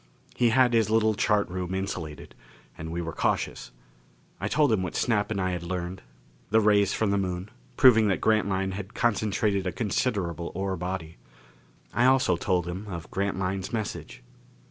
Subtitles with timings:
[0.35, 2.33] He had his little chart room insulated.
[2.75, 3.69] And we were cautious.
[4.39, 6.01] I told him what Snap and I had learned:
[6.49, 11.17] the rays from the Moon, proving that Grantline had concentrated a considerable ore body.
[11.93, 14.23] I also told him of Grantline's message.